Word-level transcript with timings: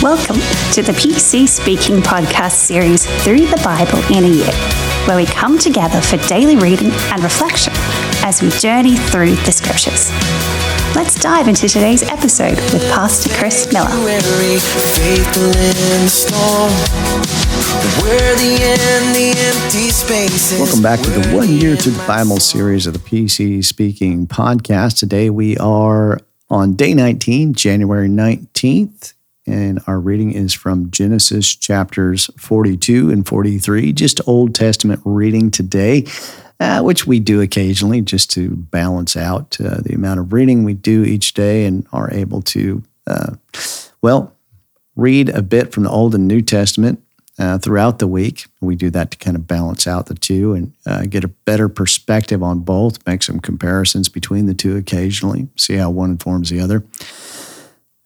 Welcome 0.00 0.36
to 0.74 0.82
the 0.82 0.92
PC 0.92 1.48
Speaking 1.48 1.96
podcast 1.96 2.52
series 2.52 3.04
Through 3.24 3.46
the 3.46 3.60
Bible 3.64 3.98
in 4.14 4.22
a 4.22 4.28
Year, 4.28 4.52
where 5.08 5.16
we 5.16 5.26
come 5.26 5.58
together 5.58 6.00
for 6.00 6.18
daily 6.28 6.54
reading 6.54 6.92
and 7.10 7.20
reflection 7.24 7.72
as 8.22 8.40
we 8.40 8.48
journey 8.50 8.96
through 8.96 9.34
the 9.34 9.50
scriptures. 9.50 10.12
Let's 10.94 11.20
dive 11.20 11.48
into 11.48 11.68
today's 11.68 12.04
episode 12.04 12.54
with 12.72 12.88
Pastor 12.92 13.34
Chris 13.34 13.72
Miller. 13.72 13.88
Welcome 20.60 20.82
back 20.82 21.00
to 21.00 21.10
the 21.10 21.28
One 21.34 21.48
Year 21.48 21.74
Through 21.74 21.92
the 21.94 22.04
Bible 22.06 22.38
series 22.38 22.86
of 22.86 22.92
the 22.92 23.00
PC 23.00 23.64
Speaking 23.64 24.28
podcast. 24.28 25.00
Today 25.00 25.28
we 25.28 25.56
are 25.58 26.20
on 26.48 26.76
day 26.76 26.94
19, 26.94 27.54
January 27.54 28.08
19th, 28.08 29.14
and 29.48 29.80
our 29.86 29.98
reading 29.98 30.32
is 30.32 30.52
from 30.52 30.90
Genesis 30.90 31.54
chapters 31.56 32.30
42 32.36 33.10
and 33.10 33.26
43, 33.26 33.92
just 33.92 34.20
Old 34.26 34.54
Testament 34.54 35.00
reading 35.04 35.50
today. 35.50 36.04
Uh, 36.60 36.82
which 36.82 37.06
we 37.06 37.20
do 37.20 37.40
occasionally 37.40 38.00
just 38.00 38.30
to 38.30 38.50
balance 38.50 39.16
out 39.16 39.56
uh, 39.60 39.76
the 39.80 39.94
amount 39.94 40.18
of 40.18 40.32
reading 40.32 40.64
we 40.64 40.74
do 40.74 41.04
each 41.04 41.32
day 41.32 41.64
and 41.66 41.86
are 41.92 42.12
able 42.12 42.42
to, 42.42 42.82
uh, 43.06 43.32
well, 44.02 44.34
read 44.96 45.28
a 45.28 45.40
bit 45.40 45.70
from 45.70 45.84
the 45.84 45.88
Old 45.88 46.16
and 46.16 46.26
New 46.26 46.42
Testament 46.42 47.00
uh, 47.38 47.58
throughout 47.58 48.00
the 48.00 48.08
week. 48.08 48.46
We 48.60 48.74
do 48.74 48.90
that 48.90 49.12
to 49.12 49.18
kind 49.18 49.36
of 49.36 49.46
balance 49.46 49.86
out 49.86 50.06
the 50.06 50.14
two 50.14 50.52
and 50.54 50.72
uh, 50.84 51.02
get 51.02 51.22
a 51.22 51.28
better 51.28 51.68
perspective 51.68 52.42
on 52.42 52.60
both, 52.60 53.06
make 53.06 53.22
some 53.22 53.38
comparisons 53.38 54.08
between 54.08 54.46
the 54.46 54.54
two 54.54 54.76
occasionally, 54.76 55.48
see 55.56 55.76
how 55.76 55.90
one 55.90 56.10
informs 56.10 56.50
the 56.50 56.58
other. 56.58 56.84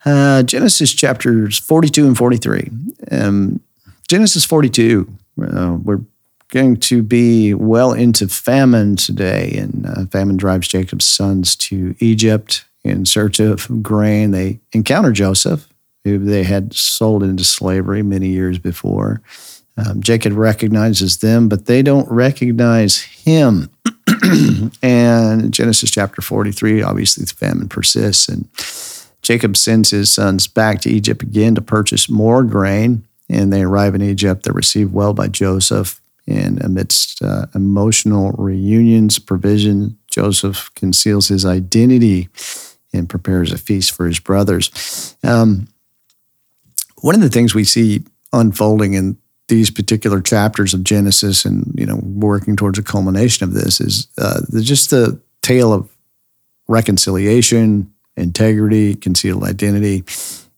Uh, 0.05 0.43
Genesis 0.43 0.93
chapters 0.93 1.59
42 1.59 2.07
and 2.07 2.17
43. 2.17 2.71
Um, 3.11 3.61
Genesis 4.09 4.45
42, 4.45 5.09
uh, 5.43 5.79
we're 5.83 6.01
going 6.49 6.77
to 6.77 7.03
be 7.03 7.55
well 7.55 7.93
into 7.93 8.29
famine 8.29 8.97
today, 8.97 9.53
and 9.57 9.87
uh, 9.87 10.07
famine 10.07 10.37
drives 10.37 10.69
Jacob's 10.69 11.07
sons 11.07 11.57
to 11.57 11.95
Egypt 11.99 12.65
in 12.85 13.07
search 13.07 13.41
of 13.41 13.83
grain. 13.83 14.33
They 14.33 14.61
encounter 14.73 15.13
Joseph, 15.13 15.69
who 16.05 16.19
they 16.19 16.43
had 16.43 16.75
sold 16.75 17.23
into 17.23 17.45
slavery 17.45 18.03
many 18.03 18.29
years 18.29 18.59
before. 18.59 19.23
Um, 19.77 20.03
Jacob 20.03 20.35
recognizes 20.35 21.19
them, 21.19 21.49
but 21.49 21.67
they 21.67 21.83
don't 21.83 22.11
recognize 22.11 23.01
him. 23.01 23.71
and 24.83 25.55
Genesis 25.55 25.91
chapter 25.91 26.21
43, 26.21 26.83
obviously, 26.83 27.25
the 27.25 27.33
famine 27.33 27.69
persists, 27.69 28.29
and 28.29 28.47
Jacob 29.23 29.57
sends 29.57 29.91
his 29.91 30.13
sons 30.13 30.47
back 30.47 30.81
to 30.83 30.91
Egypt 30.91 31.23
again 31.23 31.55
to 31.55 31.63
purchase 31.63 32.09
more 32.09 32.43
grain, 32.43 33.07
and 33.29 33.53
they 33.53 33.63
arrive 33.63 33.95
in 33.95 34.03
Egypt. 34.03 34.43
They're 34.43 34.53
received 34.53 34.93
well 34.93 35.15
by 35.15 35.29
Joseph. 35.29 36.01
And 36.27 36.63
amidst 36.63 37.21
uh, 37.21 37.47
emotional 37.53 38.31
reunions, 38.33 39.19
provision, 39.19 39.99
Joseph 40.09 40.71
conceals 40.77 41.29
his 41.29 41.45
identity 41.45 42.29
and 42.93 43.09
prepares 43.09 43.53
a 43.53 43.59
feast 43.59 43.93
for 43.93 44.07
his 44.07 44.21
brothers. 44.21 45.17
Um, 45.25 45.67
one 47.01 47.17
of 47.17 47.21
the 47.23 47.29
things 47.29 47.55
we 47.55 47.65
see 47.65 48.03
unfolding 48.33 48.95
in 48.95 49.17
these 49.49 49.71
particular 49.71 50.21
chapters 50.21 50.73
of 50.75 50.85
Genesis, 50.85 51.45
and 51.45 51.75
you 51.77 51.87
know, 51.87 52.01
working 52.03 52.55
towards 52.55 52.79
a 52.79 52.83
culmination 52.83 53.45
of 53.45 53.53
this, 53.53 53.81
is 53.81 54.07
uh, 54.19 54.41
just 54.61 54.91
the 54.91 55.21
tale 55.43 55.73
of 55.73 55.91
reconciliation, 56.69 57.92
integrity, 58.17 58.95
concealed 58.95 59.45
identity, 59.45 60.05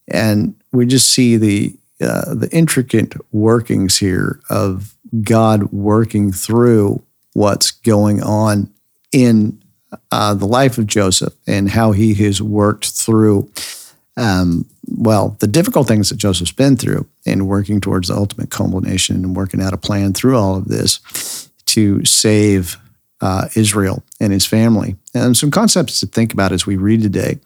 and 0.08 0.54
we 0.72 0.86
just 0.86 1.08
see 1.08 1.36
the 1.36 1.76
uh, 2.00 2.34
the 2.34 2.48
intricate 2.52 3.14
workings 3.32 3.98
here 3.98 4.40
of 4.50 4.94
God 5.22 5.72
working 5.72 6.32
through 6.32 7.02
what's 7.34 7.70
going 7.70 8.22
on 8.22 8.72
in 9.12 9.62
uh, 10.10 10.34
the 10.34 10.46
life 10.46 10.78
of 10.78 10.86
Joseph 10.86 11.34
and 11.46 11.70
how 11.70 11.92
he 11.92 12.14
has 12.14 12.42
worked 12.42 12.90
through, 12.90 13.50
um, 14.16 14.66
well, 14.86 15.36
the 15.40 15.46
difficult 15.46 15.86
things 15.86 16.08
that 16.08 16.16
Joseph's 16.16 16.52
been 16.52 16.76
through 16.76 17.06
and 17.26 17.48
working 17.48 17.80
towards 17.80 18.08
the 18.08 18.14
ultimate 18.14 18.50
culmination 18.50 19.16
and 19.16 19.36
working 19.36 19.62
out 19.62 19.72
a 19.72 19.78
plan 19.78 20.12
through 20.12 20.36
all 20.36 20.56
of 20.56 20.68
this 20.68 21.48
to 21.66 22.04
save 22.04 22.76
uh, 23.24 23.48
Israel 23.56 24.04
and 24.20 24.32
his 24.32 24.44
family. 24.44 24.96
And 25.14 25.34
some 25.34 25.50
concepts 25.50 25.98
to 26.00 26.06
think 26.06 26.34
about 26.34 26.52
as 26.52 26.66
we 26.66 26.76
read 26.76 27.02
today. 27.02 27.40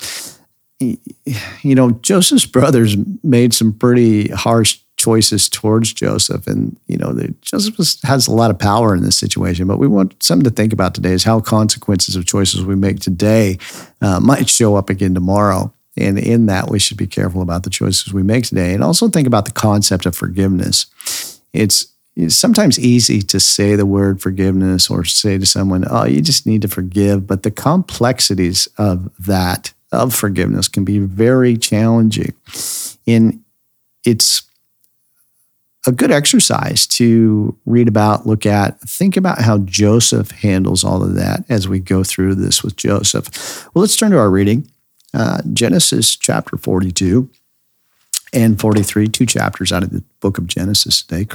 You 0.80 1.74
know, 1.74 1.92
Joseph's 1.92 2.46
brothers 2.46 2.96
made 3.22 3.54
some 3.54 3.72
pretty 3.72 4.28
harsh 4.28 4.80
choices 4.96 5.48
towards 5.48 5.92
Joseph. 5.92 6.48
And, 6.48 6.76
you 6.88 6.96
know, 6.96 7.16
Joseph 7.42 7.78
was, 7.78 8.00
has 8.02 8.26
a 8.26 8.32
lot 8.32 8.50
of 8.50 8.58
power 8.58 8.94
in 8.94 9.02
this 9.02 9.16
situation. 9.16 9.68
But 9.68 9.78
we 9.78 9.86
want 9.86 10.20
something 10.20 10.44
to 10.44 10.50
think 10.50 10.72
about 10.72 10.94
today 10.94 11.12
is 11.12 11.22
how 11.22 11.38
consequences 11.40 12.16
of 12.16 12.26
choices 12.26 12.64
we 12.64 12.74
make 12.74 12.98
today 12.98 13.58
uh, 14.00 14.18
might 14.18 14.48
show 14.48 14.74
up 14.74 14.90
again 14.90 15.14
tomorrow. 15.14 15.72
And 15.96 16.18
in 16.18 16.46
that, 16.46 16.70
we 16.70 16.80
should 16.80 16.96
be 16.96 17.06
careful 17.06 17.42
about 17.42 17.62
the 17.62 17.70
choices 17.70 18.12
we 18.12 18.24
make 18.24 18.46
today. 18.46 18.74
And 18.74 18.82
also 18.82 19.08
think 19.08 19.28
about 19.28 19.44
the 19.44 19.52
concept 19.52 20.06
of 20.06 20.16
forgiveness. 20.16 20.86
It's, 21.52 21.86
it's 22.18 22.34
sometimes 22.34 22.80
easy 22.80 23.22
to 23.22 23.38
say 23.38 23.76
the 23.76 23.86
word 23.86 24.20
forgiveness 24.20 24.90
or 24.90 25.04
say 25.04 25.38
to 25.38 25.46
someone, 25.46 25.84
oh, 25.88 26.04
you 26.04 26.20
just 26.20 26.46
need 26.46 26.62
to 26.62 26.68
forgive. 26.68 27.28
But 27.28 27.44
the 27.44 27.52
complexities 27.52 28.66
of 28.76 29.08
that, 29.24 29.72
of 29.92 30.12
forgiveness, 30.12 30.66
can 30.66 30.84
be 30.84 30.98
very 30.98 31.56
challenging. 31.56 32.34
And 33.06 33.44
it's 34.04 34.42
a 35.86 35.92
good 35.92 36.10
exercise 36.10 36.88
to 36.88 37.56
read 37.64 37.86
about, 37.86 38.26
look 38.26 38.44
at, 38.44 38.80
think 38.80 39.16
about 39.16 39.40
how 39.40 39.58
Joseph 39.58 40.32
handles 40.32 40.82
all 40.82 41.04
of 41.04 41.14
that 41.14 41.44
as 41.48 41.68
we 41.68 41.78
go 41.78 42.02
through 42.02 42.34
this 42.34 42.64
with 42.64 42.74
Joseph. 42.74 43.64
Well, 43.72 43.82
let's 43.82 43.96
turn 43.96 44.10
to 44.10 44.18
our 44.18 44.28
reading 44.28 44.68
uh, 45.14 45.40
Genesis 45.52 46.16
chapter 46.16 46.56
42 46.56 47.30
and 48.32 48.60
43, 48.60 49.08
two 49.08 49.26
chapters 49.26 49.72
out 49.72 49.82
of 49.82 49.90
the 49.90 50.02
book 50.20 50.38
of 50.38 50.46
Genesis 50.46 51.02
today. 51.02 51.26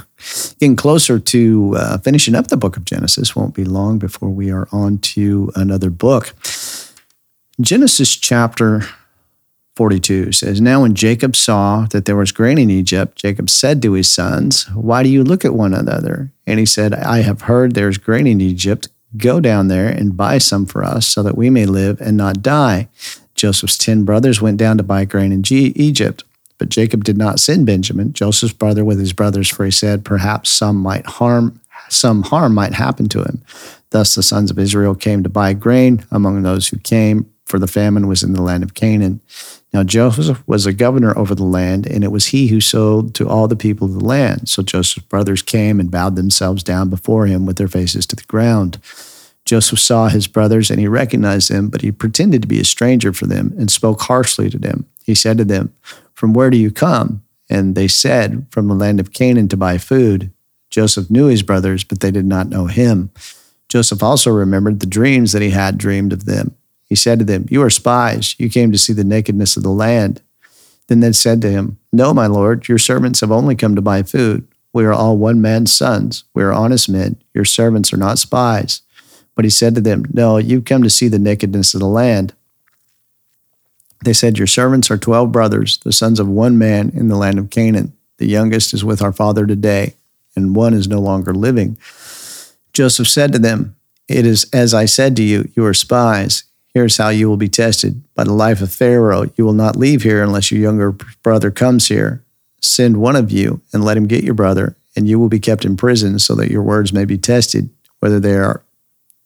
Getting 0.60 0.76
closer 0.76 1.18
to 1.18 1.74
uh, 1.76 1.98
finishing 1.98 2.34
up 2.34 2.48
the 2.48 2.56
book 2.56 2.76
of 2.76 2.84
Genesis 2.84 3.34
won't 3.34 3.54
be 3.54 3.64
long 3.64 3.98
before 3.98 4.30
we 4.30 4.50
are 4.50 4.68
on 4.72 4.98
to 4.98 5.50
another 5.54 5.90
book. 5.90 6.34
Genesis 7.60 8.16
chapter 8.16 8.82
42 9.76 10.32
says, 10.32 10.60
Now 10.60 10.82
when 10.82 10.94
Jacob 10.94 11.34
saw 11.34 11.86
that 11.90 12.04
there 12.04 12.16
was 12.16 12.32
grain 12.32 12.58
in 12.58 12.70
Egypt, 12.70 13.16
Jacob 13.16 13.50
said 13.50 13.82
to 13.82 13.92
his 13.92 14.08
sons, 14.08 14.68
Why 14.70 15.02
do 15.02 15.08
you 15.08 15.24
look 15.24 15.44
at 15.44 15.54
one 15.54 15.74
another? 15.74 16.30
And 16.46 16.58
he 16.58 16.66
said, 16.66 16.94
I 16.94 17.22
have 17.22 17.42
heard 17.42 17.74
there 17.74 17.88
is 17.88 17.98
grain 17.98 18.26
in 18.26 18.40
Egypt. 18.40 18.88
Go 19.16 19.40
down 19.40 19.68
there 19.68 19.88
and 19.88 20.16
buy 20.16 20.38
some 20.38 20.66
for 20.66 20.82
us 20.84 21.06
so 21.06 21.22
that 21.22 21.36
we 21.36 21.50
may 21.50 21.66
live 21.66 22.00
and 22.00 22.16
not 22.16 22.42
die. 22.42 22.88
Joseph's 23.34 23.78
ten 23.78 24.04
brothers 24.04 24.40
went 24.40 24.56
down 24.58 24.76
to 24.78 24.82
buy 24.82 25.04
grain 25.04 25.32
in 25.32 25.42
G- 25.42 25.72
Egypt. 25.76 26.24
But 26.58 26.68
Jacob 26.68 27.04
did 27.04 27.18
not 27.18 27.40
send 27.40 27.66
Benjamin, 27.66 28.12
Joseph's 28.12 28.52
brother, 28.52 28.84
with 28.84 28.98
his 28.98 29.12
brothers, 29.12 29.48
for 29.48 29.64
he 29.64 29.70
said, 29.70 30.04
Perhaps 30.04 30.50
some 30.50 30.76
might 30.76 31.06
harm 31.06 31.60
some 31.88 32.22
harm 32.22 32.54
might 32.54 32.72
happen 32.72 33.08
to 33.10 33.22
him. 33.22 33.42
Thus 33.90 34.14
the 34.14 34.22
sons 34.22 34.50
of 34.50 34.58
Israel 34.58 34.94
came 34.94 35.22
to 35.22 35.28
buy 35.28 35.52
grain 35.52 36.04
among 36.10 36.42
those 36.42 36.68
who 36.68 36.78
came, 36.78 37.30
for 37.44 37.58
the 37.58 37.66
famine 37.66 38.08
was 38.08 38.22
in 38.22 38.32
the 38.32 38.42
land 38.42 38.62
of 38.62 38.74
Canaan. 38.74 39.20
Now 39.72 39.84
Joseph 39.84 40.42
was 40.46 40.66
a 40.66 40.72
governor 40.72 41.16
over 41.18 41.34
the 41.34 41.44
land, 41.44 41.86
and 41.86 42.02
it 42.02 42.12
was 42.12 42.26
he 42.26 42.48
who 42.48 42.60
sold 42.60 43.14
to 43.16 43.28
all 43.28 43.48
the 43.48 43.56
people 43.56 43.86
of 43.86 43.94
the 43.94 44.04
land. 44.04 44.48
So 44.48 44.62
Joseph's 44.62 45.06
brothers 45.06 45.42
came 45.42 45.78
and 45.78 45.90
bowed 45.90 46.16
themselves 46.16 46.62
down 46.62 46.88
before 46.90 47.26
him 47.26 47.44
with 47.44 47.56
their 47.56 47.68
faces 47.68 48.06
to 48.06 48.16
the 48.16 48.24
ground. 48.24 48.78
Joseph 49.44 49.78
saw 49.78 50.08
his 50.08 50.26
brothers, 50.26 50.70
and 50.70 50.80
he 50.80 50.88
recognized 50.88 51.50
them, 51.50 51.68
but 51.68 51.82
he 51.82 51.92
pretended 51.92 52.42
to 52.42 52.48
be 52.48 52.60
a 52.60 52.64
stranger 52.64 53.12
for 53.12 53.26
them 53.26 53.52
and 53.58 53.70
spoke 53.70 54.00
harshly 54.02 54.48
to 54.48 54.58
them. 54.58 54.86
He 55.04 55.14
said 55.14 55.36
to 55.38 55.44
them, 55.44 55.74
From 56.14 56.32
where 56.32 56.50
do 56.50 56.56
you 56.56 56.70
come? 56.70 57.22
And 57.50 57.74
they 57.74 57.88
said, 57.88 58.46
From 58.50 58.68
the 58.68 58.74
land 58.74 59.00
of 59.00 59.12
Canaan 59.12 59.48
to 59.48 59.56
buy 59.56 59.78
food. 59.78 60.32
Joseph 60.70 61.10
knew 61.10 61.26
his 61.26 61.42
brothers, 61.42 61.84
but 61.84 62.00
they 62.00 62.10
did 62.10 62.26
not 62.26 62.48
know 62.48 62.66
him. 62.66 63.10
Joseph 63.68 64.02
also 64.02 64.30
remembered 64.30 64.80
the 64.80 64.86
dreams 64.86 65.32
that 65.32 65.42
he 65.42 65.50
had 65.50 65.78
dreamed 65.78 66.12
of 66.12 66.24
them. 66.24 66.56
He 66.84 66.94
said 66.94 67.18
to 67.18 67.24
them, 67.24 67.46
You 67.50 67.62
are 67.62 67.70
spies. 67.70 68.34
You 68.38 68.48
came 68.48 68.72
to 68.72 68.78
see 68.78 68.92
the 68.92 69.04
nakedness 69.04 69.56
of 69.56 69.62
the 69.62 69.70
land. 69.70 70.22
Then 70.88 71.00
they 71.00 71.12
said 71.12 71.40
to 71.42 71.50
him, 71.50 71.78
No, 71.92 72.12
my 72.12 72.26
lord, 72.26 72.68
your 72.68 72.78
servants 72.78 73.20
have 73.20 73.32
only 73.32 73.56
come 73.56 73.74
to 73.74 73.82
buy 73.82 74.02
food. 74.02 74.46
We 74.72 74.84
are 74.84 74.92
all 74.92 75.16
one 75.16 75.40
man's 75.40 75.72
sons. 75.72 76.24
We 76.34 76.42
are 76.42 76.52
honest 76.52 76.88
men. 76.88 77.22
Your 77.32 77.44
servants 77.44 77.92
are 77.92 77.96
not 77.96 78.18
spies. 78.18 78.82
But 79.34 79.44
he 79.44 79.50
said 79.50 79.74
to 79.76 79.80
them, 79.80 80.04
No, 80.12 80.36
you've 80.36 80.64
come 80.64 80.82
to 80.82 80.90
see 80.90 81.08
the 81.08 81.18
nakedness 81.18 81.74
of 81.74 81.80
the 81.80 81.86
land. 81.86 82.34
They 84.04 84.12
said, 84.12 84.36
Your 84.36 84.46
servants 84.46 84.90
are 84.90 84.98
twelve 84.98 85.32
brothers, 85.32 85.78
the 85.78 85.92
sons 85.92 86.20
of 86.20 86.28
one 86.28 86.58
man 86.58 86.90
in 86.90 87.08
the 87.08 87.16
land 87.16 87.38
of 87.38 87.48
Canaan. 87.48 87.94
The 88.18 88.26
youngest 88.26 88.74
is 88.74 88.84
with 88.84 89.00
our 89.00 89.12
father 89.12 89.46
today, 89.46 89.94
and 90.36 90.54
one 90.54 90.74
is 90.74 90.86
no 90.86 91.00
longer 91.00 91.32
living. 91.32 91.78
Joseph 92.74 93.08
said 93.08 93.32
to 93.32 93.38
them, 93.38 93.76
It 94.06 94.26
is 94.26 94.44
as 94.52 94.74
I 94.74 94.84
said 94.84 95.16
to 95.16 95.22
you, 95.22 95.50
you 95.56 95.64
are 95.64 95.74
spies. 95.74 96.44
Here's 96.74 96.98
how 96.98 97.08
you 97.08 97.28
will 97.28 97.38
be 97.38 97.48
tested. 97.48 98.02
By 98.14 98.24
the 98.24 98.32
life 98.32 98.60
of 98.60 98.72
Pharaoh, 98.72 99.30
you 99.36 99.44
will 99.44 99.54
not 99.54 99.76
leave 99.76 100.02
here 100.02 100.22
unless 100.22 100.50
your 100.50 100.60
younger 100.60 100.92
brother 101.22 101.50
comes 101.50 101.88
here. 101.88 102.22
Send 102.60 102.98
one 102.98 103.16
of 103.16 103.30
you 103.30 103.62
and 103.72 103.84
let 103.84 103.96
him 103.96 104.06
get 104.06 104.24
your 104.24 104.34
brother, 104.34 104.76
and 104.94 105.08
you 105.08 105.18
will 105.18 105.28
be 105.28 105.40
kept 105.40 105.64
in 105.64 105.76
prison 105.76 106.18
so 106.18 106.34
that 106.34 106.50
your 106.50 106.62
words 106.62 106.92
may 106.92 107.04
be 107.04 107.16
tested, 107.16 107.70
whether 108.00 108.20
there, 108.20 108.44
are, 108.44 108.62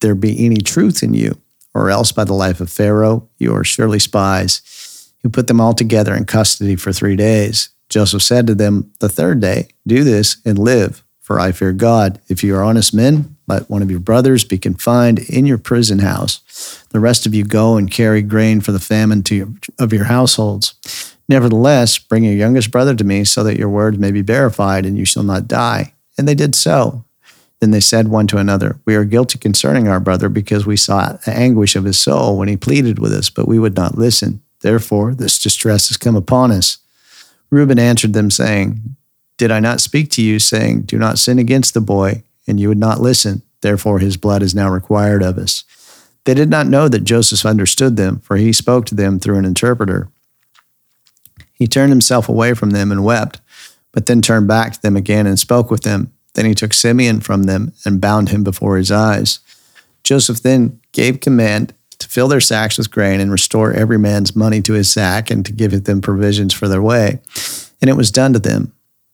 there 0.00 0.14
be 0.14 0.44
any 0.44 0.58
truth 0.58 1.02
in 1.02 1.14
you, 1.14 1.36
or 1.78 1.90
else 1.90 2.10
by 2.10 2.24
the 2.24 2.34
life 2.34 2.60
of 2.60 2.70
Pharaoh, 2.70 3.28
you 3.38 3.54
are 3.54 3.64
surely 3.64 4.00
spies. 4.00 5.12
He 5.22 5.28
put 5.28 5.46
them 5.46 5.60
all 5.60 5.74
together 5.74 6.14
in 6.14 6.24
custody 6.24 6.76
for 6.76 6.92
three 6.92 7.16
days. 7.16 7.70
Joseph 7.88 8.22
said 8.22 8.46
to 8.46 8.54
them 8.54 8.92
the 8.98 9.08
third 9.08 9.40
day, 9.40 9.68
Do 9.86 10.04
this 10.04 10.38
and 10.44 10.58
live, 10.58 11.04
for 11.20 11.38
I 11.38 11.52
fear 11.52 11.72
God. 11.72 12.20
If 12.28 12.42
you 12.42 12.56
are 12.56 12.64
honest 12.64 12.92
men, 12.92 13.36
let 13.46 13.70
one 13.70 13.80
of 13.80 13.90
your 13.90 14.00
brothers 14.00 14.44
be 14.44 14.58
confined 14.58 15.20
in 15.20 15.46
your 15.46 15.56
prison 15.56 16.00
house. 16.00 16.84
The 16.90 17.00
rest 17.00 17.26
of 17.26 17.34
you 17.34 17.44
go 17.44 17.76
and 17.76 17.90
carry 17.90 18.22
grain 18.22 18.60
for 18.60 18.72
the 18.72 18.80
famine 18.80 19.22
your, 19.30 19.48
of 19.78 19.92
your 19.92 20.04
households. 20.04 21.16
Nevertheless, 21.28 21.98
bring 21.98 22.24
your 22.24 22.34
youngest 22.34 22.70
brother 22.70 22.94
to 22.94 23.04
me, 23.04 23.24
so 23.24 23.44
that 23.44 23.58
your 23.58 23.68
words 23.68 23.98
may 23.98 24.10
be 24.10 24.22
verified, 24.22 24.84
and 24.84 24.98
you 24.98 25.04
shall 25.04 25.22
not 25.22 25.48
die. 25.48 25.94
And 26.16 26.26
they 26.26 26.34
did 26.34 26.54
so. 26.54 27.04
Then 27.60 27.72
they 27.72 27.80
said 27.80 28.08
one 28.08 28.26
to 28.28 28.38
another, 28.38 28.78
We 28.84 28.94
are 28.94 29.04
guilty 29.04 29.38
concerning 29.38 29.88
our 29.88 30.00
brother, 30.00 30.28
because 30.28 30.66
we 30.66 30.76
saw 30.76 31.12
the 31.12 31.32
anguish 31.32 31.74
of 31.74 31.84
his 31.84 31.98
soul 31.98 32.38
when 32.38 32.48
he 32.48 32.56
pleaded 32.56 32.98
with 32.98 33.12
us, 33.12 33.30
but 33.30 33.48
we 33.48 33.58
would 33.58 33.76
not 33.76 33.98
listen. 33.98 34.40
Therefore, 34.60 35.14
this 35.14 35.42
distress 35.42 35.88
has 35.88 35.96
come 35.96 36.16
upon 36.16 36.52
us. 36.52 36.78
Reuben 37.50 37.78
answered 37.78 38.12
them, 38.12 38.30
saying, 38.30 38.96
Did 39.36 39.50
I 39.50 39.60
not 39.60 39.80
speak 39.80 40.10
to 40.12 40.22
you, 40.22 40.38
saying, 40.38 40.82
Do 40.82 40.98
not 40.98 41.18
sin 41.18 41.38
against 41.38 41.74
the 41.74 41.80
boy? 41.80 42.22
And 42.46 42.60
you 42.60 42.68
would 42.68 42.78
not 42.78 43.00
listen. 43.00 43.42
Therefore, 43.60 43.98
his 43.98 44.16
blood 44.16 44.42
is 44.42 44.54
now 44.54 44.68
required 44.68 45.22
of 45.22 45.36
us. 45.38 45.64
They 46.24 46.34
did 46.34 46.50
not 46.50 46.66
know 46.66 46.88
that 46.88 47.04
Joseph 47.04 47.44
understood 47.46 47.96
them, 47.96 48.20
for 48.20 48.36
he 48.36 48.52
spoke 48.52 48.86
to 48.86 48.94
them 48.94 49.18
through 49.18 49.38
an 49.38 49.44
interpreter. 49.44 50.08
He 51.54 51.66
turned 51.66 51.90
himself 51.90 52.28
away 52.28 52.54
from 52.54 52.70
them 52.70 52.92
and 52.92 53.04
wept, 53.04 53.40
but 53.92 54.06
then 54.06 54.22
turned 54.22 54.46
back 54.46 54.74
to 54.74 54.82
them 54.82 54.96
again 54.96 55.26
and 55.26 55.38
spoke 55.38 55.70
with 55.70 55.82
them. 55.82 56.12
Then 56.38 56.46
he 56.46 56.54
took 56.54 56.72
Simeon 56.72 57.18
from 57.18 57.42
them 57.42 57.72
and 57.84 58.00
bound 58.00 58.28
him 58.28 58.44
before 58.44 58.76
his 58.76 58.92
eyes. 58.92 59.40
Joseph 60.04 60.40
then 60.40 60.80
gave 60.92 61.18
command 61.18 61.74
to 61.98 62.08
fill 62.08 62.28
their 62.28 62.40
sacks 62.40 62.78
with 62.78 62.92
grain 62.92 63.18
and 63.18 63.32
restore 63.32 63.72
every 63.72 63.98
man's 63.98 64.36
money 64.36 64.62
to 64.62 64.74
his 64.74 64.88
sack 64.88 65.32
and 65.32 65.44
to 65.44 65.52
give 65.52 65.82
them 65.82 66.00
provisions 66.00 66.54
for 66.54 66.68
their 66.68 66.80
way. 66.80 67.18
And 67.82 67.90
it 67.90 67.96
was 67.96 68.12
done 68.12 68.34
to 68.34 68.38
them. 68.38 68.72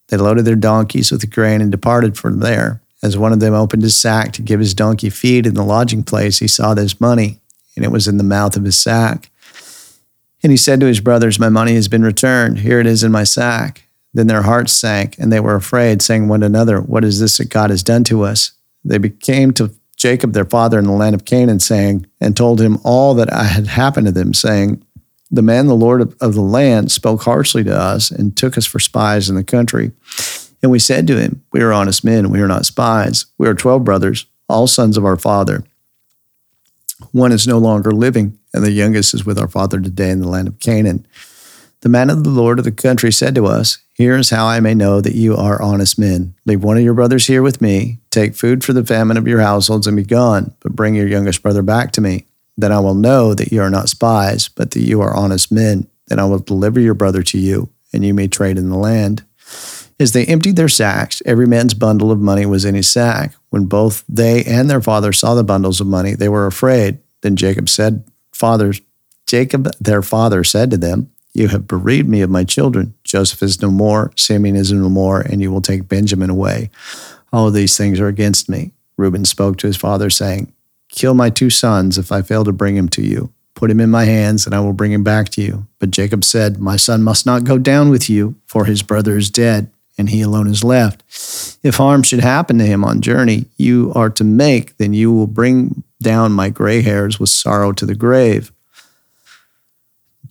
They 0.08 0.18
loaded 0.18 0.44
their 0.44 0.54
donkeys 0.54 1.10
with 1.10 1.22
the 1.22 1.26
grain 1.26 1.62
and 1.62 1.72
departed 1.72 2.18
from 2.18 2.40
there. 2.40 2.82
As 3.02 3.16
one 3.16 3.32
of 3.32 3.40
them 3.40 3.54
opened 3.54 3.84
his 3.84 3.96
sack 3.96 4.34
to 4.34 4.42
give 4.42 4.60
his 4.60 4.74
donkey 4.74 5.08
feed 5.08 5.46
in 5.46 5.54
the 5.54 5.64
lodging 5.64 6.04
place, 6.04 6.40
he 6.40 6.46
saw 6.46 6.74
this 6.74 7.00
money, 7.00 7.40
and 7.74 7.86
it 7.86 7.90
was 7.90 8.06
in 8.06 8.18
the 8.18 8.22
mouth 8.22 8.54
of 8.54 8.64
his 8.64 8.78
sack. 8.78 9.30
And 10.42 10.50
he 10.50 10.58
said 10.58 10.78
to 10.80 10.86
his 10.86 11.00
brothers, 11.00 11.38
My 11.38 11.48
money 11.48 11.74
has 11.74 11.88
been 11.88 12.02
returned. 12.02 12.58
Here 12.58 12.80
it 12.80 12.86
is 12.86 13.02
in 13.02 13.10
my 13.10 13.24
sack. 13.24 13.83
Then 14.14 14.28
their 14.28 14.42
hearts 14.42 14.72
sank, 14.72 15.16
and 15.18 15.32
they 15.32 15.40
were 15.40 15.56
afraid, 15.56 16.00
saying 16.00 16.28
one 16.28 16.40
to 16.40 16.46
another, 16.46 16.80
What 16.80 17.04
is 17.04 17.18
this 17.18 17.38
that 17.38 17.50
God 17.50 17.70
has 17.70 17.82
done 17.82 18.04
to 18.04 18.22
us? 18.22 18.52
They 18.84 18.98
became 18.98 19.52
to 19.54 19.74
Jacob 19.96 20.32
their 20.32 20.44
father 20.44 20.78
in 20.78 20.84
the 20.84 20.92
land 20.92 21.14
of 21.14 21.24
Canaan, 21.24 21.60
saying, 21.60 22.06
and 22.20 22.36
told 22.36 22.60
him 22.60 22.78
all 22.84 23.14
that 23.14 23.32
had 23.32 23.66
happened 23.66 24.06
to 24.06 24.12
them, 24.12 24.32
saying, 24.32 24.84
The 25.30 25.42
man, 25.42 25.66
the 25.66 25.74
Lord 25.74 26.00
of, 26.00 26.34
the 26.34 26.40
land, 26.40 26.92
spoke 26.92 27.22
harshly 27.22 27.64
to 27.64 27.76
us 27.76 28.10
and 28.10 28.36
took 28.36 28.56
us 28.56 28.66
for 28.66 28.78
spies 28.78 29.28
in 29.28 29.34
the 29.34 29.44
country. 29.44 29.92
And 30.62 30.70
we 30.70 30.78
said 30.78 31.06
to 31.08 31.20
him, 31.20 31.42
We 31.52 31.60
are 31.62 31.72
honest 31.72 32.04
men, 32.04 32.30
we 32.30 32.40
are 32.40 32.48
not 32.48 32.66
spies. 32.66 33.26
We 33.36 33.48
are 33.48 33.54
twelve 33.54 33.84
brothers, 33.84 34.26
all 34.48 34.66
sons 34.66 34.96
of 34.96 35.04
our 35.04 35.16
father. 35.16 35.64
One 37.10 37.32
is 37.32 37.46
no 37.46 37.58
longer 37.58 37.90
living, 37.90 38.38
and 38.52 38.62
the 38.62 38.70
youngest 38.70 39.12
is 39.12 39.26
with 39.26 39.38
our 39.38 39.48
father 39.48 39.80
today 39.80 40.10
in 40.10 40.20
the 40.20 40.28
land 40.28 40.46
of 40.46 40.60
Canaan. 40.60 41.06
The 41.84 41.90
man 41.90 42.08
of 42.08 42.24
the 42.24 42.30
Lord 42.30 42.58
of 42.58 42.64
the 42.64 42.72
country 42.72 43.12
said 43.12 43.34
to 43.34 43.44
us, 43.44 43.76
Here 43.92 44.16
is 44.16 44.30
how 44.30 44.46
I 44.46 44.58
may 44.58 44.72
know 44.72 45.02
that 45.02 45.14
you 45.14 45.36
are 45.36 45.60
honest 45.60 45.98
men. 45.98 46.34
Leave 46.46 46.64
one 46.64 46.78
of 46.78 46.82
your 46.82 46.94
brothers 46.94 47.26
here 47.26 47.42
with 47.42 47.60
me, 47.60 47.98
take 48.08 48.34
food 48.34 48.64
for 48.64 48.72
the 48.72 48.86
famine 48.86 49.18
of 49.18 49.28
your 49.28 49.42
households, 49.42 49.86
and 49.86 49.94
be 49.94 50.02
gone, 50.02 50.54
but 50.60 50.74
bring 50.74 50.94
your 50.94 51.06
youngest 51.06 51.42
brother 51.42 51.60
back 51.60 51.92
to 51.92 52.00
me. 52.00 52.24
Then 52.56 52.72
I 52.72 52.80
will 52.80 52.94
know 52.94 53.34
that 53.34 53.52
you 53.52 53.60
are 53.60 53.68
not 53.68 53.90
spies, 53.90 54.48
but 54.48 54.70
that 54.70 54.80
you 54.80 55.02
are 55.02 55.14
honest 55.14 55.52
men. 55.52 55.86
Then 56.06 56.18
I 56.18 56.24
will 56.24 56.38
deliver 56.38 56.80
your 56.80 56.94
brother 56.94 57.22
to 57.22 57.38
you, 57.38 57.68
and 57.92 58.02
you 58.02 58.14
may 58.14 58.28
trade 58.28 58.56
in 58.56 58.70
the 58.70 58.78
land. 58.78 59.22
As 60.00 60.12
they 60.12 60.24
emptied 60.24 60.56
their 60.56 60.70
sacks, 60.70 61.20
every 61.26 61.46
man's 61.46 61.74
bundle 61.74 62.10
of 62.10 62.18
money 62.18 62.46
was 62.46 62.64
in 62.64 62.74
his 62.74 62.90
sack. 62.90 63.34
When 63.50 63.66
both 63.66 64.04
they 64.08 64.42
and 64.44 64.70
their 64.70 64.80
father 64.80 65.12
saw 65.12 65.34
the 65.34 65.44
bundles 65.44 65.82
of 65.82 65.86
money, 65.86 66.14
they 66.14 66.30
were 66.30 66.46
afraid. 66.46 67.00
Then 67.20 67.36
Jacob 67.36 67.68
said, 67.68 68.04
Fathers, 68.32 68.80
Jacob, 69.26 69.70
their 69.80 70.00
father, 70.00 70.44
said 70.44 70.70
to 70.70 70.78
them, 70.78 71.10
You 71.34 71.48
have 71.48 71.66
bereaved 71.66 72.08
me 72.08 72.20
of 72.20 72.30
my 72.30 72.44
children. 72.44 72.94
Joseph 73.02 73.42
is 73.42 73.60
no 73.60 73.70
more, 73.70 74.12
Simeon 74.16 74.54
is 74.54 74.72
no 74.72 74.88
more, 74.88 75.20
and 75.20 75.42
you 75.42 75.50
will 75.50 75.60
take 75.60 75.88
Benjamin 75.88 76.30
away. 76.30 76.70
All 77.32 77.50
these 77.50 77.76
things 77.76 77.98
are 77.98 78.06
against 78.06 78.48
me. 78.48 78.70
Reuben 78.96 79.24
spoke 79.24 79.56
to 79.58 79.66
his 79.66 79.76
father, 79.76 80.08
saying, 80.08 80.52
Kill 80.88 81.14
my 81.14 81.30
two 81.30 81.50
sons 81.50 81.98
if 81.98 82.12
I 82.12 82.22
fail 82.22 82.44
to 82.44 82.52
bring 82.52 82.76
him 82.76 82.88
to 82.90 83.02
you. 83.02 83.32
Put 83.54 83.70
him 83.70 83.80
in 83.80 83.90
my 83.90 84.04
hands, 84.04 84.46
and 84.46 84.54
I 84.54 84.60
will 84.60 84.72
bring 84.72 84.92
him 84.92 85.02
back 85.02 85.28
to 85.30 85.42
you. 85.42 85.66
But 85.80 85.90
Jacob 85.90 86.24
said, 86.24 86.60
My 86.60 86.76
son 86.76 87.02
must 87.02 87.26
not 87.26 87.42
go 87.42 87.58
down 87.58 87.90
with 87.90 88.08
you, 88.08 88.36
for 88.46 88.64
his 88.64 88.82
brother 88.82 89.16
is 89.16 89.28
dead, 89.28 89.70
and 89.98 90.10
he 90.10 90.22
alone 90.22 90.46
is 90.46 90.62
left. 90.62 91.02
If 91.64 91.76
harm 91.76 92.04
should 92.04 92.20
happen 92.20 92.58
to 92.58 92.66
him 92.66 92.84
on 92.84 93.00
journey 93.00 93.46
you 93.56 93.92
are 93.96 94.10
to 94.10 94.24
make, 94.24 94.76
then 94.76 94.92
you 94.92 95.12
will 95.12 95.26
bring 95.26 95.82
down 96.00 96.32
my 96.32 96.48
gray 96.48 96.82
hairs 96.82 97.18
with 97.18 97.30
sorrow 97.30 97.72
to 97.72 97.86
the 97.86 97.94
grave. 97.94 98.52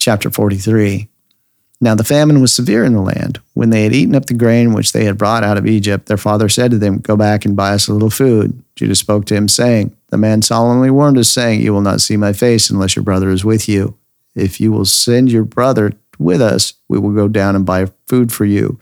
Chapter 0.04 0.30
43. 0.30 1.08
Now 1.80 1.96
the 1.96 2.04
famine 2.04 2.42
was 2.42 2.52
severe 2.52 2.84
in 2.84 2.92
the 2.92 3.00
land. 3.00 3.40
When 3.54 3.70
they 3.70 3.84
had 3.84 3.94
eaten 3.94 4.16
up 4.16 4.26
the 4.26 4.34
grain 4.34 4.74
which 4.74 4.92
they 4.92 5.06
had 5.06 5.18
brought 5.18 5.46
out 5.46 5.58
of 5.58 5.66
Egypt, 5.66 6.08
their 6.08 6.18
father 6.18 6.50
said 6.50 6.72
to 6.72 6.78
them, 6.78 6.98
Go 6.98 7.16
back 7.16 7.46
and 7.46 7.56
buy 7.56 7.72
us 7.72 7.88
a 7.88 7.94
little 7.94 8.10
food. 8.10 8.62
Judah 8.76 8.96
spoke 8.96 9.24
to 9.28 9.34
him, 9.34 9.48
saying, 9.48 9.96
The 10.10 10.18
man 10.18 10.42
solemnly 10.42 10.92
warned 10.92 11.18
us, 11.18 11.30
saying, 11.30 11.62
You 11.62 11.72
will 11.72 11.80
not 11.80 12.02
see 12.02 12.18
my 12.18 12.34
face 12.34 12.70
unless 12.70 12.98
your 12.98 13.04
brother 13.04 13.30
is 13.30 13.46
with 13.46 13.70
you. 13.70 13.96
If 14.36 14.60
you 14.60 14.74
will 14.74 14.84
send 14.84 15.32
your 15.32 15.46
brother 15.46 15.94
with 16.20 16.42
us, 16.42 16.74
we 16.90 17.00
will 17.00 17.14
go 17.14 17.30
down 17.30 17.56
and 17.56 17.66
buy 17.66 17.86
food 18.06 18.34
for 18.34 18.44
you. 18.44 18.82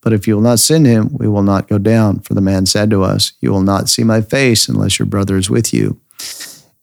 But 0.00 0.14
if 0.14 0.26
you 0.26 0.36
will 0.36 0.42
not 0.42 0.58
send 0.58 0.86
him, 0.86 1.10
we 1.18 1.28
will 1.28 1.42
not 1.42 1.68
go 1.68 1.76
down. 1.76 2.20
For 2.20 2.32
the 2.32 2.40
man 2.40 2.64
said 2.64 2.88
to 2.88 3.02
us, 3.02 3.34
You 3.42 3.52
will 3.52 3.60
not 3.60 3.90
see 3.90 4.04
my 4.04 4.22
face 4.22 4.70
unless 4.70 4.98
your 4.98 5.04
brother 5.04 5.36
is 5.36 5.50
with 5.50 5.74
you. 5.74 6.00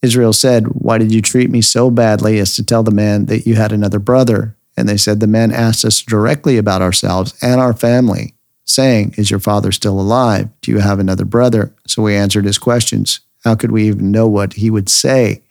Israel 0.01 0.33
said, 0.33 0.67
Why 0.67 0.97
did 0.97 1.11
you 1.11 1.21
treat 1.21 1.49
me 1.49 1.61
so 1.61 1.91
badly 1.91 2.39
as 2.39 2.55
to 2.55 2.63
tell 2.63 2.83
the 2.83 2.91
man 2.91 3.25
that 3.25 3.45
you 3.45 3.55
had 3.55 3.71
another 3.71 3.99
brother? 3.99 4.55
And 4.77 4.87
they 4.87 4.97
said, 4.97 5.19
The 5.19 5.27
man 5.27 5.51
asked 5.51 5.83
us 5.83 6.01
directly 6.01 6.57
about 6.57 6.81
ourselves 6.81 7.37
and 7.41 7.59
our 7.59 7.73
family, 7.73 8.35
saying, 8.63 9.15
Is 9.17 9.29
your 9.29 9.39
father 9.39 9.71
still 9.71 9.99
alive? 9.99 10.49
Do 10.61 10.71
you 10.71 10.79
have 10.79 10.99
another 10.99 11.25
brother? 11.25 11.73
So 11.85 12.01
we 12.01 12.15
answered 12.15 12.45
his 12.45 12.57
questions. 12.57 13.19
How 13.43 13.55
could 13.55 13.71
we 13.71 13.87
even 13.87 14.11
know 14.11 14.27
what 14.27 14.53
he 14.53 14.69
would 14.69 14.89
say? 14.89 15.43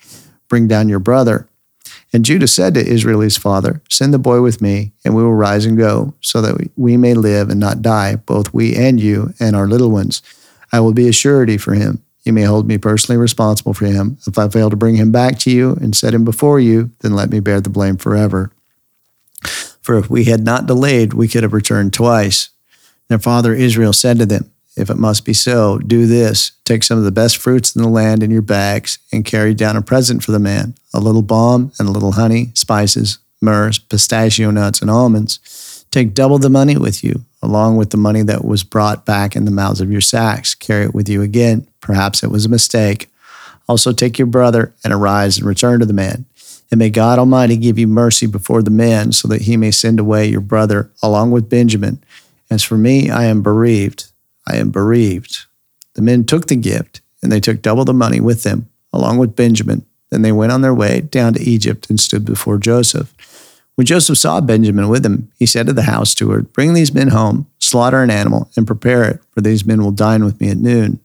Bring 0.49 0.67
down 0.67 0.89
your 0.89 0.99
brother. 0.99 1.49
And 2.13 2.25
Judah 2.25 2.49
said 2.49 2.73
to 2.75 2.87
Israel 2.87 3.21
his 3.21 3.37
father, 3.37 3.83
Send 3.91 4.15
the 4.15 4.19
boy 4.19 4.41
with 4.41 4.63
me, 4.63 4.93
and 5.05 5.15
we 5.15 5.23
will 5.23 5.35
rise 5.35 5.67
and 5.67 5.77
go, 5.77 6.15
so 6.21 6.41
that 6.41 6.71
we 6.77 6.97
may 6.97 7.13
live 7.13 7.51
and 7.51 7.61
not 7.61 7.83
die, 7.83 8.17
both 8.17 8.55
we 8.55 8.75
and 8.75 8.99
you 8.99 9.35
and 9.39 9.55
our 9.55 9.67
little 9.67 9.91
ones. 9.91 10.23
I 10.73 10.81
will 10.81 10.95
be 10.95 11.09
a 11.09 11.13
surety 11.13 11.59
for 11.59 11.75
him. 11.75 12.03
You 12.29 12.35
may 12.35 12.43
hold 12.43 12.69
me 12.69 12.77
personally 12.77 13.19
responsible 13.19 13.73
for 13.73 13.87
him. 13.87 14.19
If 14.27 14.39
I 14.39 14.51
fail 14.51 14.69
to 14.69 14.77
bring 14.77 14.97
him 14.97 15.11
back 15.11 15.39
to 15.41 15.51
you 15.51 15.73
and 15.81 15.97
set 15.97 16.13
him 16.13 16.25
before 16.25 16.61
you, 16.61 16.91
then 17.01 17.15
let 17.15 17.31
me 17.31 17.41
bear 17.41 17.59
the 17.59 17.71
blame 17.71 17.97
forever. 17.97 18.53
For 19.81 19.97
if 19.97 20.11
we 20.11 20.25
had 20.25 20.45
not 20.45 20.67
delayed, 20.67 21.15
we 21.15 21.27
could 21.27 21.43
have 21.43 21.55
returned 21.55 21.95
twice. 21.95 22.51
Their 23.09 23.19
father 23.19 23.55
Israel 23.55 23.95
said 23.95 24.19
to 24.19 24.27
them, 24.27 24.51
if 24.77 24.91
it 24.91 24.99
must 24.99 25.25
be 25.25 25.33
so, 25.33 25.79
do 25.79 26.07
this 26.07 26.53
take 26.65 26.83
some 26.83 26.99
of 26.99 27.05
the 27.05 27.11
best 27.11 27.39
fruits 27.39 27.75
in 27.75 27.81
the 27.81 27.89
land 27.89 28.23
in 28.23 28.31
your 28.31 28.43
bags 28.43 28.99
and 29.11 29.25
carry 29.25 29.55
down 29.55 29.75
a 29.75 29.81
present 29.81 30.23
for 30.23 30.33
the 30.33 30.39
man 30.39 30.75
a 30.93 31.01
little 31.01 31.23
balm 31.23 31.73
and 31.79 31.89
a 31.89 31.93
little 31.93 32.13
honey, 32.13 32.51
spices, 32.53 33.19
myrrh, 33.41 33.73
pistachio 33.89 34.51
nuts, 34.51 34.83
and 34.83 34.91
almonds. 34.91 35.87
Take 35.91 36.13
double 36.13 36.39
the 36.39 36.51
money 36.51 36.77
with 36.77 37.03
you, 37.03 37.25
along 37.43 37.77
with 37.77 37.91
the 37.91 37.97
money 37.97 38.23
that 38.23 38.45
was 38.45 38.65
brought 38.65 39.07
back 39.07 39.37
in 39.37 39.45
the 39.45 39.51
mouths 39.51 39.81
of 39.81 39.91
your 39.91 40.01
sacks. 40.01 40.55
Carry 40.55 40.85
it 40.85 40.95
with 40.95 41.09
you 41.09 41.23
again. 41.23 41.67
Perhaps 41.81 42.23
it 42.23 42.31
was 42.31 42.47
a 42.47 42.51
mistake. 42.51 43.09
Also, 43.69 43.93
take 43.93 44.19
your 44.19 44.27
brother 44.27 44.73
and 44.83 44.93
arise 44.93 45.39
and 45.39 45.47
return 45.47 45.81
to 45.81 45.87
the 45.87 45.93
man. 45.93 46.25
And 46.71 46.79
may 46.79 46.91
God 46.91 47.19
Almighty 47.19 47.57
give 47.57 47.79
you 47.79 47.87
mercy 47.87 48.27
before 48.27 48.63
the 48.63 48.71
man, 48.71 49.13
so 49.13 49.29
that 49.29 49.43
he 49.43 49.57
may 49.57 49.71
send 49.71 49.99
away 49.99 50.27
your 50.27 50.41
brother 50.41 50.91
along 51.03 51.31
with 51.31 51.49
Benjamin. 51.49 52.03
As 52.51 52.63
for 52.63 52.77
me, 52.77 53.11
I 53.11 53.25
am 53.25 53.43
bereaved. 53.43 54.11
I 54.47 54.57
am 54.57 54.71
bereaved. 54.71 55.47
The 55.95 56.03
men 56.03 56.25
took 56.25 56.47
the 56.47 56.57
gift, 56.57 57.01
and 57.23 57.33
they 57.33 57.41
took 57.41 57.63
double 57.63 57.85
the 57.85 57.95
money 57.95 58.21
with 58.21 58.43
them, 58.43 58.69
along 58.93 59.19
with 59.19 59.37
Benjamin. 59.37 59.85
Then 60.11 60.23
they 60.23 60.33
went 60.33 60.53
on 60.53 60.63
their 60.63 60.75
way 60.75 61.01
down 61.03 61.35
to 61.35 61.43
Egypt 61.43 61.89
and 61.91 62.01
stood 62.01 62.25
before 62.25 62.59
Joseph. 62.59 63.15
When 63.79 63.87
Joseph 63.87 64.19
saw 64.19 64.41
Benjamin 64.41 64.89
with 64.89 65.07
him, 65.07 65.31
he 65.39 65.47
said 65.47 65.69
to 65.69 65.73
the 65.73 65.83
house 65.83 66.11
steward, 66.11 66.53
Bring 66.53 66.75
these 66.75 66.93
men 66.93 67.09
home, 67.09 67.47
slaughter 67.61 68.03
an 68.03 68.11
animal, 68.11 68.51
and 68.57 68.67
prepare 68.67 69.05
it, 69.05 69.21
for 69.31 69.41
these 69.41 69.65
men 69.65 69.85
will 69.85 69.93
dine 69.93 70.25
with 70.25 70.41
me 70.41 70.51
at 70.51 70.57
noon. 70.57 70.99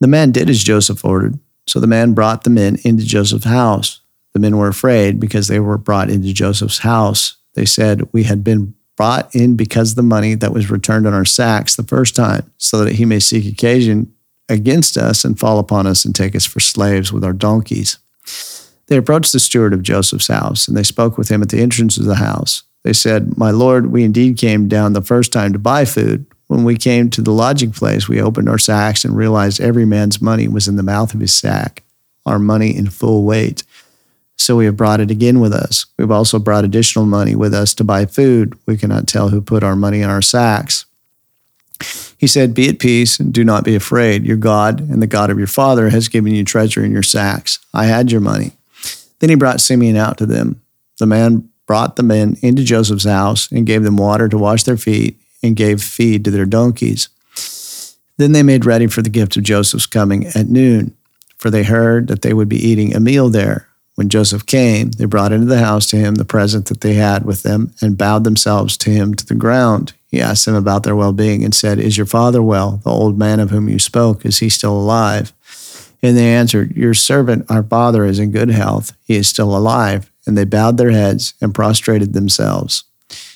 The 0.00 0.06
man 0.06 0.32
did 0.32 0.48
as 0.48 0.64
Joseph 0.64 1.04
ordered. 1.04 1.38
So 1.66 1.78
the 1.78 1.86
man 1.86 2.14
brought 2.14 2.44
the 2.44 2.48
men 2.48 2.78
into 2.84 3.04
Joseph's 3.04 3.44
house. 3.44 4.00
The 4.32 4.40
men 4.40 4.56
were 4.56 4.68
afraid 4.68 5.20
because 5.20 5.48
they 5.48 5.60
were 5.60 5.76
brought 5.76 6.08
into 6.08 6.32
Joseph's 6.32 6.78
house. 6.78 7.36
They 7.52 7.66
said, 7.66 8.10
We 8.14 8.22
had 8.22 8.42
been 8.42 8.74
brought 8.96 9.34
in 9.34 9.56
because 9.56 9.90
of 9.90 9.96
the 9.96 10.02
money 10.02 10.36
that 10.36 10.54
was 10.54 10.70
returned 10.70 11.06
on 11.06 11.12
our 11.12 11.26
sacks 11.26 11.76
the 11.76 11.82
first 11.82 12.16
time, 12.16 12.50
so 12.56 12.82
that 12.82 12.94
he 12.94 13.04
may 13.04 13.20
seek 13.20 13.44
occasion 13.44 14.10
against 14.48 14.96
us 14.96 15.22
and 15.22 15.38
fall 15.38 15.58
upon 15.58 15.86
us 15.86 16.06
and 16.06 16.14
take 16.14 16.34
us 16.34 16.46
for 16.46 16.60
slaves 16.60 17.12
with 17.12 17.22
our 17.22 17.34
donkeys. 17.34 17.98
They 18.88 18.96
approached 18.96 19.32
the 19.32 19.40
steward 19.40 19.72
of 19.72 19.82
Joseph's 19.82 20.28
house, 20.28 20.68
and 20.68 20.76
they 20.76 20.82
spoke 20.82 21.18
with 21.18 21.28
him 21.28 21.42
at 21.42 21.48
the 21.48 21.60
entrance 21.60 21.98
of 21.98 22.04
the 22.04 22.16
house. 22.16 22.62
They 22.84 22.92
said, 22.92 23.36
My 23.36 23.50
lord, 23.50 23.90
we 23.90 24.04
indeed 24.04 24.38
came 24.38 24.68
down 24.68 24.92
the 24.92 25.02
first 25.02 25.32
time 25.32 25.52
to 25.52 25.58
buy 25.58 25.84
food. 25.84 26.26
When 26.46 26.62
we 26.62 26.76
came 26.76 27.10
to 27.10 27.22
the 27.22 27.32
lodging 27.32 27.72
place, 27.72 28.08
we 28.08 28.20
opened 28.20 28.48
our 28.48 28.58
sacks 28.58 29.04
and 29.04 29.16
realized 29.16 29.60
every 29.60 29.84
man's 29.84 30.22
money 30.22 30.46
was 30.46 30.68
in 30.68 30.76
the 30.76 30.84
mouth 30.84 31.12
of 31.12 31.20
his 31.20 31.34
sack, 31.34 31.82
our 32.24 32.38
money 32.38 32.76
in 32.76 32.88
full 32.88 33.24
weight. 33.24 33.64
So 34.36 34.54
we 34.54 34.66
have 34.66 34.76
brought 34.76 35.00
it 35.00 35.10
again 35.10 35.40
with 35.40 35.52
us. 35.52 35.86
We've 35.98 36.10
also 36.12 36.38
brought 36.38 36.64
additional 36.64 37.06
money 37.06 37.34
with 37.34 37.52
us 37.52 37.74
to 37.74 37.84
buy 37.84 38.06
food. 38.06 38.56
We 38.66 38.76
cannot 38.76 39.08
tell 39.08 39.30
who 39.30 39.40
put 39.40 39.64
our 39.64 39.74
money 39.74 40.02
in 40.02 40.10
our 40.10 40.22
sacks. 40.22 40.86
He 42.18 42.28
said, 42.28 42.54
Be 42.54 42.68
at 42.68 42.78
peace 42.78 43.18
and 43.18 43.32
do 43.34 43.42
not 43.42 43.64
be 43.64 43.74
afraid. 43.74 44.24
Your 44.24 44.36
God 44.36 44.80
and 44.80 45.02
the 45.02 45.08
God 45.08 45.30
of 45.30 45.38
your 45.38 45.48
father 45.48 45.90
has 45.90 46.06
given 46.06 46.32
you 46.32 46.44
treasure 46.44 46.84
in 46.84 46.92
your 46.92 47.02
sacks. 47.02 47.58
I 47.74 47.86
had 47.86 48.12
your 48.12 48.20
money. 48.20 48.52
Then 49.18 49.30
he 49.30 49.36
brought 49.36 49.60
Simeon 49.60 49.96
out 49.96 50.18
to 50.18 50.26
them. 50.26 50.62
The 50.98 51.06
man 51.06 51.48
brought 51.66 51.96
the 51.96 52.02
men 52.02 52.36
into 52.42 52.64
Joseph's 52.64 53.04
house 53.04 53.50
and 53.50 53.66
gave 53.66 53.82
them 53.82 53.96
water 53.96 54.28
to 54.28 54.38
wash 54.38 54.62
their 54.62 54.76
feet 54.76 55.20
and 55.42 55.56
gave 55.56 55.82
feed 55.82 56.24
to 56.24 56.30
their 56.30 56.46
donkeys. 56.46 57.08
Then 58.18 58.32
they 58.32 58.42
made 58.42 58.64
ready 58.64 58.86
for 58.86 59.02
the 59.02 59.10
gift 59.10 59.36
of 59.36 59.42
Joseph's 59.42 59.86
coming 59.86 60.26
at 60.28 60.48
noon, 60.48 60.96
for 61.36 61.50
they 61.50 61.64
heard 61.64 62.08
that 62.08 62.22
they 62.22 62.32
would 62.32 62.48
be 62.48 62.56
eating 62.56 62.94
a 62.94 63.00
meal 63.00 63.28
there. 63.28 63.68
When 63.96 64.08
Joseph 64.10 64.44
came, 64.44 64.90
they 64.92 65.06
brought 65.06 65.32
into 65.32 65.46
the 65.46 65.58
house 65.58 65.86
to 65.88 65.96
him 65.96 66.16
the 66.16 66.24
present 66.24 66.66
that 66.66 66.82
they 66.82 66.94
had 66.94 67.24
with 67.24 67.42
them 67.42 67.72
and 67.80 67.96
bowed 67.96 68.24
themselves 68.24 68.76
to 68.78 68.90
him 68.90 69.14
to 69.14 69.24
the 69.24 69.34
ground. 69.34 69.94
He 70.06 70.20
asked 70.20 70.44
them 70.44 70.54
about 70.54 70.82
their 70.82 70.96
well 70.96 71.12
being 71.12 71.44
and 71.44 71.54
said, 71.54 71.78
Is 71.78 71.96
your 71.96 72.06
father 72.06 72.42
well? 72.42 72.80
The 72.84 72.90
old 72.90 73.18
man 73.18 73.40
of 73.40 73.50
whom 73.50 73.68
you 73.68 73.78
spoke, 73.78 74.24
is 74.26 74.38
he 74.38 74.50
still 74.50 74.76
alive? 74.76 75.32
And 76.02 76.16
they 76.16 76.32
answered, 76.32 76.76
Your 76.76 76.94
servant, 76.94 77.50
our 77.50 77.62
father, 77.62 78.04
is 78.04 78.18
in 78.18 78.30
good 78.30 78.50
health. 78.50 78.96
He 79.04 79.16
is 79.16 79.28
still 79.28 79.56
alive. 79.56 80.10
And 80.26 80.36
they 80.36 80.44
bowed 80.44 80.76
their 80.76 80.90
heads 80.90 81.34
and 81.40 81.54
prostrated 81.54 82.12
themselves. 82.12 82.84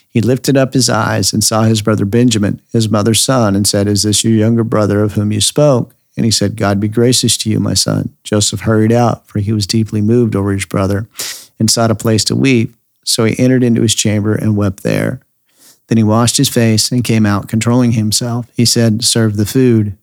He 0.09 0.21
lifted 0.21 0.57
up 0.57 0.75
his 0.75 0.91
eyes 0.91 1.33
and 1.33 1.43
saw 1.43 1.63
his 1.63 1.83
brother 1.83 2.05
Benjamin, 2.05 2.61
his 2.73 2.89
mother's 2.89 3.21
son, 3.21 3.55
and 3.55 3.67
said, 3.67 3.87
Is 3.87 4.03
this 4.03 4.25
your 4.25 4.33
younger 4.33 4.65
brother 4.65 5.03
of 5.03 5.13
whom 5.13 5.31
you 5.31 5.41
spoke? 5.41 5.95
And 6.17 6.25
he 6.25 6.33
said, 6.33 6.57
God 6.57 6.81
be 6.81 6.89
gracious 6.89 7.37
to 7.39 7.51
you, 7.51 7.61
my 7.61 7.75
son. 7.75 8.15
Joseph 8.25 8.61
hurried 8.61 8.93
out, 8.93 9.27
for 9.29 9.39
he 9.39 9.53
was 9.53 9.69
deeply 9.69 10.01
moved 10.01 10.35
over 10.35 10.53
his 10.53 10.67
brother, 10.67 11.07
and 11.61 11.71
sought 11.71 11.93
a 11.93 11.95
place 11.95 12.25
to 12.25 12.35
weep. 12.35 12.75
So 13.05 13.25
he 13.25 13.39
entered 13.39 13.63
into 13.63 13.83
his 13.83 13.95
chamber 13.95 14.35
and 14.35 14.57
wept 14.57 14.83
there. 14.83 15.21
Then 15.87 15.97
he 15.97 16.05
washed 16.05 16.37
his 16.37 16.49
face 16.49 16.91
and 16.91 17.05
came 17.05 17.25
out, 17.25 17.49
controlling 17.49 17.93
himself. 17.93 18.51
He 18.55 18.65
said, 18.65 19.05
Serve 19.05 19.37
the 19.37 19.47
food. 19.47 19.97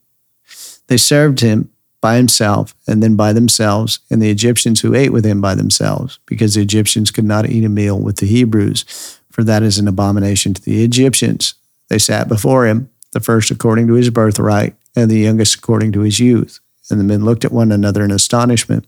They 0.87 0.97
served 0.97 1.41
him 1.41 1.69
by 2.07 2.15
himself 2.15 2.73
and 2.87 3.03
then 3.03 3.17
by 3.17 3.33
themselves, 3.33 3.99
and 4.09 4.21
the 4.21 4.29
Egyptians 4.29 4.79
who 4.79 4.95
ate 4.95 5.11
with 5.11 5.25
him 5.25 5.41
by 5.41 5.53
themselves, 5.53 6.19
because 6.25 6.53
the 6.53 6.61
Egyptians 6.61 7.11
could 7.11 7.25
not 7.25 7.49
eat 7.49 7.65
a 7.65 7.69
meal 7.69 7.99
with 7.99 8.15
the 8.17 8.25
Hebrews, 8.25 8.85
for 9.29 9.43
that 9.43 9.61
is 9.61 9.77
an 9.77 9.89
abomination 9.89 10.53
to 10.53 10.61
the 10.61 10.85
Egyptians. 10.85 11.55
They 11.89 11.99
sat 11.99 12.29
before 12.29 12.65
him, 12.65 12.89
the 13.11 13.19
first 13.19 13.51
according 13.51 13.87
to 13.87 13.95
his 13.95 14.09
birthright, 14.09 14.73
and 14.95 15.11
the 15.11 15.19
youngest 15.19 15.55
according 15.55 15.91
to 15.91 15.99
his 15.99 16.17
youth. 16.17 16.61
And 16.89 16.97
the 16.97 17.03
men 17.03 17.25
looked 17.25 17.43
at 17.43 17.51
one 17.51 17.73
another 17.73 18.05
in 18.05 18.11
astonishment. 18.11 18.87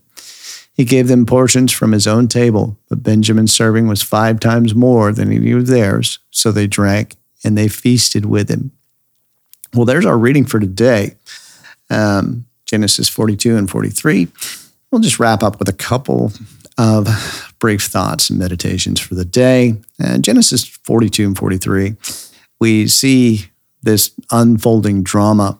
He 0.72 0.86
gave 0.86 1.08
them 1.08 1.26
portions 1.26 1.72
from 1.72 1.92
his 1.92 2.06
own 2.06 2.26
table, 2.26 2.78
but 2.88 3.02
Benjamin's 3.02 3.52
serving 3.52 3.86
was 3.86 4.00
five 4.00 4.40
times 4.40 4.74
more 4.74 5.12
than 5.12 5.30
any 5.30 5.52
of 5.52 5.66
theirs. 5.66 6.20
So 6.30 6.52
they 6.52 6.66
drank 6.66 7.16
and 7.44 7.58
they 7.58 7.68
feasted 7.68 8.24
with 8.24 8.48
him. 8.48 8.70
Well, 9.74 9.84
there's 9.84 10.06
our 10.06 10.16
reading 10.16 10.46
for 10.46 10.58
today 10.58 11.16
um, 11.90 12.46
Genesis 12.70 13.08
42 13.08 13.56
and 13.56 13.68
43. 13.68 14.28
We'll 14.90 15.00
just 15.00 15.18
wrap 15.18 15.42
up 15.42 15.58
with 15.58 15.68
a 15.68 15.72
couple 15.72 16.32
of 16.78 17.52
brief 17.58 17.82
thoughts 17.82 18.30
and 18.30 18.38
meditations 18.38 19.00
for 19.00 19.16
the 19.16 19.24
day. 19.24 19.74
Uh, 20.02 20.18
Genesis 20.18 20.64
42 20.64 21.26
and 21.26 21.36
43, 21.36 21.96
we 22.60 22.86
see 22.86 23.46
this 23.82 24.12
unfolding 24.30 25.02
drama 25.02 25.58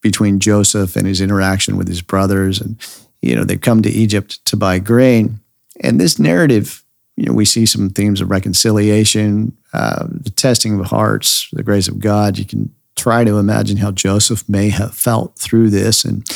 between 0.00 0.38
Joseph 0.38 0.94
and 0.94 1.08
his 1.08 1.20
interaction 1.20 1.76
with 1.76 1.88
his 1.88 2.02
brothers. 2.02 2.60
And, 2.60 2.76
you 3.20 3.34
know, 3.34 3.42
they 3.42 3.56
come 3.56 3.82
to 3.82 3.90
Egypt 3.90 4.44
to 4.44 4.56
buy 4.56 4.78
grain. 4.78 5.40
And 5.80 6.00
this 6.00 6.20
narrative, 6.20 6.84
you 7.16 7.26
know, 7.26 7.32
we 7.32 7.44
see 7.44 7.66
some 7.66 7.90
themes 7.90 8.20
of 8.20 8.30
reconciliation, 8.30 9.56
uh, 9.72 10.06
the 10.08 10.30
testing 10.30 10.78
of 10.78 10.86
hearts, 10.86 11.48
the 11.52 11.64
grace 11.64 11.88
of 11.88 11.98
God. 11.98 12.38
You 12.38 12.44
can 12.44 12.72
try 12.96 13.24
to 13.24 13.38
imagine 13.38 13.78
how 13.78 13.90
Joseph 13.90 14.48
may 14.48 14.70
have 14.70 14.94
felt 14.94 15.36
through 15.38 15.70
this. 15.70 16.04
And 16.04 16.26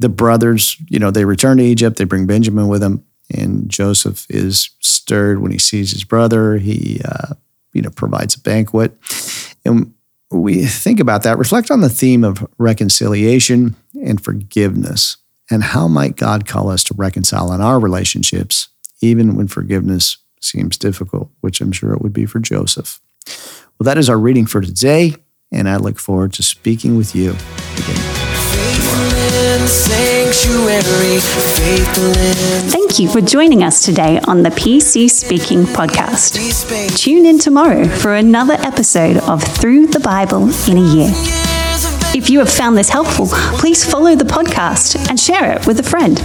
the 0.00 0.08
brothers, 0.08 0.76
you 0.88 0.98
know, 0.98 1.10
they 1.10 1.24
return 1.24 1.58
to 1.58 1.62
Egypt, 1.62 1.98
they 1.98 2.04
bring 2.04 2.26
Benjamin 2.26 2.68
with 2.68 2.80
them. 2.80 3.04
And 3.36 3.68
Joseph 3.68 4.26
is 4.28 4.70
stirred 4.80 5.40
when 5.40 5.52
he 5.52 5.58
sees 5.58 5.92
his 5.92 6.02
brother. 6.02 6.56
He, 6.56 7.00
uh, 7.04 7.34
you 7.72 7.82
know, 7.82 7.90
provides 7.90 8.34
a 8.34 8.40
banquet. 8.40 8.96
And 9.64 9.94
we 10.30 10.64
think 10.64 10.98
about 11.00 11.22
that, 11.22 11.38
reflect 11.38 11.70
on 11.70 11.80
the 11.80 11.88
theme 11.88 12.24
of 12.24 12.48
reconciliation 12.58 13.76
and 13.94 14.22
forgiveness. 14.22 15.18
And 15.50 15.62
how 15.62 15.86
might 15.86 16.16
God 16.16 16.46
call 16.46 16.70
us 16.70 16.82
to 16.84 16.94
reconcile 16.94 17.52
in 17.52 17.60
our 17.60 17.78
relationships, 17.78 18.68
even 19.00 19.36
when 19.36 19.48
forgiveness 19.48 20.16
seems 20.40 20.78
difficult, 20.78 21.30
which 21.40 21.60
I'm 21.60 21.72
sure 21.72 21.92
it 21.92 22.00
would 22.00 22.12
be 22.12 22.26
for 22.26 22.40
Joseph? 22.40 23.00
Well, 23.78 23.84
that 23.84 23.98
is 23.98 24.08
our 24.08 24.18
reading 24.18 24.46
for 24.46 24.60
today, 24.60 25.14
and 25.52 25.68
I 25.68 25.76
look 25.76 25.98
forward 25.98 26.32
to 26.34 26.42
speaking 26.42 26.96
with 26.96 27.14
you 27.14 27.30
again. 27.76 28.09
Thank 32.70 32.98
you 32.98 33.08
for 33.08 33.22
joining 33.22 33.62
us 33.62 33.82
today 33.82 34.20
on 34.28 34.42
the 34.42 34.50
PC 34.50 35.08
Speaking 35.10 35.64
podcast. 35.64 36.36
Tune 36.94 37.24
in 37.24 37.38
tomorrow 37.38 37.88
for 37.88 38.14
another 38.14 38.52
episode 38.54 39.16
of 39.16 39.42
Through 39.42 39.86
the 39.86 40.00
Bible 40.00 40.50
in 40.68 40.76
a 40.76 40.94
Year. 40.94 41.10
If 42.14 42.28
you 42.28 42.40
have 42.40 42.50
found 42.52 42.76
this 42.76 42.90
helpful, 42.90 43.28
please 43.58 43.82
follow 43.82 44.14
the 44.14 44.24
podcast 44.26 45.08
and 45.08 45.18
share 45.18 45.56
it 45.56 45.66
with 45.66 45.80
a 45.80 45.84
friend. 45.84 46.20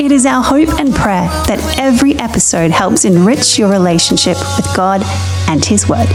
It 0.00 0.10
is 0.10 0.26
our 0.26 0.42
hope 0.42 0.70
and 0.80 0.92
prayer 0.92 1.28
that 1.46 1.76
every 1.78 2.16
episode 2.16 2.72
helps 2.72 3.04
enrich 3.04 3.60
your 3.60 3.70
relationship 3.70 4.36
with 4.56 4.66
God 4.74 5.02
and 5.48 5.64
His 5.64 5.88
Word. 5.88 6.08